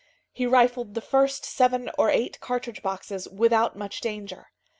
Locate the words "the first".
0.95-1.45